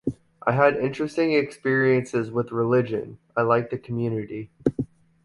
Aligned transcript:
I 0.41 0.53
had 0.53 0.77
interesting 0.77 1.33
experiences 1.33 2.31
with 2.31 2.51
religion, 2.51 3.19
I 3.37 3.43
liked 3.43 3.69
the 3.69 3.77
community 3.77 4.49